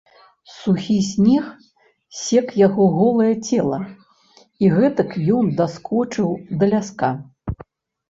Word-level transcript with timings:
Сухі 0.51 0.95
снег 1.09 1.45
сек 2.21 2.47
яго 2.65 2.83
голае 2.97 3.29
цела, 3.47 3.79
і 4.65 4.75
гэтак 4.81 5.09
ён 5.39 5.55
даскочыў 5.63 6.29
да 6.61 6.65
ляска. 6.77 7.17